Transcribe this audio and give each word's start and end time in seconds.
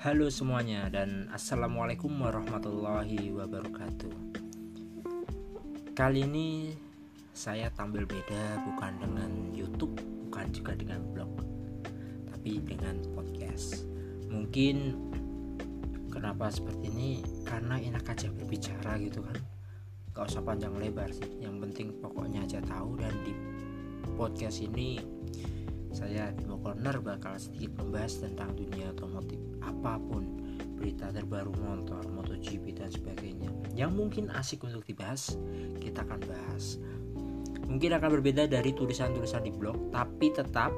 Halo 0.00 0.32
semuanya 0.32 0.88
dan 0.88 1.28
Assalamualaikum 1.28 2.08
warahmatullahi 2.24 3.36
wabarakatuh. 3.36 4.32
Kali 5.92 6.24
ini 6.24 6.72
saya 7.36 7.68
tampil 7.68 8.08
beda 8.08 8.64
bukan 8.64 8.96
dengan 8.96 9.52
YouTube 9.52 10.00
Bukan 10.00 10.56
juga 10.56 10.72
dengan 10.72 11.04
blog 11.12 11.44
Tapi 12.32 12.64
dengan 12.64 12.96
podcast. 13.12 13.84
Mungkin 14.32 14.96
kenapa 16.08 16.48
seperti 16.48 16.88
ini? 16.96 17.20
Karena 17.44 17.76
enak 17.76 18.08
aja 18.08 18.32
berbicara 18.32 18.96
gitu 19.04 19.20
kan? 19.20 19.36
Gak 20.16 20.32
usah 20.32 20.40
panjang 20.40 20.80
lebar 20.80 21.12
sih 21.12 21.44
Yang 21.44 21.68
penting 21.68 21.88
pokoknya 22.00 22.48
aja 22.48 22.64
tahu 22.64 22.96
Dan 22.96 23.12
di 23.20 23.36
podcast 24.16 24.64
ini 24.64 25.20
saya 25.90 26.30
Bimo 26.30 26.56
Corner 26.62 27.02
bakal 27.02 27.34
sedikit 27.36 27.82
membahas 27.82 28.22
tentang 28.22 28.54
dunia 28.54 28.94
otomotif 28.94 29.19
apa 29.80 29.96
pun 29.96 30.28
berita 30.76 31.08
terbaru 31.08 31.56
motor, 31.56 32.04
MotoGP 32.12 32.76
dan 32.76 32.92
sebagainya 32.92 33.48
yang 33.72 33.96
mungkin 33.96 34.28
asik 34.36 34.60
untuk 34.68 34.84
dibahas 34.84 35.40
kita 35.80 36.04
akan 36.04 36.20
bahas. 36.28 36.76
Mungkin 37.64 37.96
akan 37.96 38.20
berbeda 38.20 38.44
dari 38.44 38.76
tulisan-tulisan 38.76 39.48
di 39.48 39.52
blog 39.56 39.88
tapi 39.88 40.28
tetap 40.36 40.68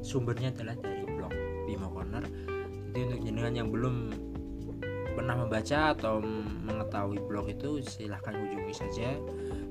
sumbernya 0.00 0.48
adalah 0.56 0.80
dari 0.80 1.04
blog 1.04 1.32
Bimo 1.68 1.92
Corner. 1.92 2.24
Jadi 2.92 2.98
untuk 3.04 3.20
jenengan 3.20 3.52
yang 3.52 3.68
belum 3.68 3.96
pernah 5.12 5.36
membaca 5.36 5.92
atau 5.92 6.24
mengetahui 6.64 7.20
blog 7.28 7.52
itu 7.52 7.84
silahkan 7.84 8.32
kunjungi 8.32 8.72
saja. 8.72 9.12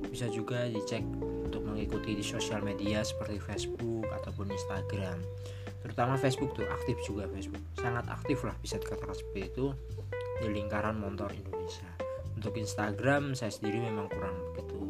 Bisa 0.06 0.30
juga 0.30 0.70
dicek 0.70 1.02
untuk 1.50 1.66
mengikuti 1.66 2.14
di 2.14 2.22
sosial 2.22 2.62
media 2.62 3.02
seperti 3.02 3.42
Facebook 3.42 4.06
ataupun 4.22 4.54
Instagram 4.54 5.18
terutama 5.82 6.14
Facebook 6.16 6.54
tuh 6.54 6.66
aktif 6.70 6.96
juga 7.04 7.26
Facebook. 7.28 7.62
Sangat 7.76 8.06
aktif 8.08 8.46
lah 8.46 8.54
bisa 8.62 8.78
dikatakan 8.78 9.14
seperti 9.18 9.52
itu 9.52 9.66
di 10.40 10.48
lingkaran 10.50 10.96
motor 10.96 11.30
Indonesia. 11.34 11.90
Untuk 12.38 12.58
Instagram 12.58 13.34
saya 13.34 13.50
sendiri 13.54 13.82
memang 13.82 14.10
kurang 14.10 14.34
begitu 14.50 14.82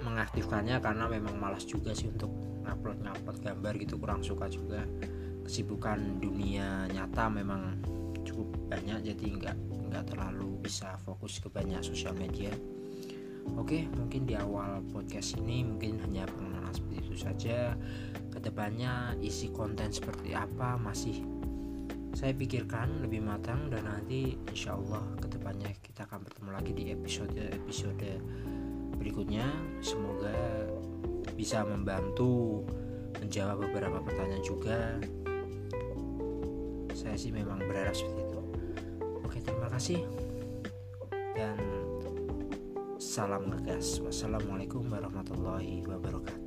mengaktifkannya 0.00 0.82
karena 0.82 1.04
memang 1.06 1.38
malas 1.38 1.62
juga 1.68 1.94
sih 1.94 2.10
untuk 2.10 2.32
ngupload 2.66 2.98
ngupload 3.04 3.38
gambar 3.40 3.72
gitu. 3.78 3.94
Kurang 3.96 4.20
suka 4.20 4.50
juga. 4.50 4.82
Kesibukan 5.46 6.22
dunia 6.22 6.86
nyata 6.92 7.26
memang 7.32 7.80
cukup 8.22 8.52
banyak 8.68 9.12
jadi 9.12 9.26
nggak 9.40 9.56
nggak 9.90 10.04
terlalu 10.14 10.60
bisa 10.62 10.94
fokus 11.02 11.40
ke 11.40 11.48
banyak 11.48 11.80
sosial 11.82 12.14
media. 12.14 12.52
Oke, 13.56 13.88
mungkin 13.96 14.28
di 14.28 14.36
awal 14.36 14.84
podcast 14.92 15.40
ini 15.40 15.64
mungkin 15.64 15.98
hanya 16.04 16.28
seperti 16.28 16.59
itu 17.10 17.26
saja. 17.26 17.74
Ke 18.30 18.38
depannya 18.38 19.18
isi 19.18 19.50
konten 19.50 19.90
seperti 19.90 20.38
apa 20.38 20.78
masih 20.78 21.26
saya 22.14 22.34
pikirkan 22.34 23.02
lebih 23.02 23.22
matang 23.22 23.70
dan 23.70 23.86
nanti 23.86 24.38
insya 24.50 24.74
Allah 24.78 25.02
ke 25.18 25.26
depannya 25.30 25.70
kita 25.82 26.06
akan 26.06 26.26
bertemu 26.26 26.50
lagi 26.54 26.72
di 26.74 26.84
episode-episode 26.94 28.10
berikutnya. 28.94 29.46
Semoga 29.82 30.70
bisa 31.34 31.66
membantu 31.66 32.62
menjawab 33.18 33.66
beberapa 33.66 33.98
pertanyaan 33.98 34.44
juga. 34.46 34.78
Saya 36.94 37.18
sih 37.18 37.34
memang 37.34 37.58
berharap 37.58 37.94
seperti 37.98 38.22
itu. 38.22 38.40
Oke, 39.26 39.38
terima 39.42 39.68
kasih 39.72 40.06
dan 41.34 41.58
Salam 43.00 43.48
ngegas. 43.48 43.98
Wassalamualaikum 44.04 44.86
warahmatullahi 44.92 45.82
wabarakatuh. 45.88 46.39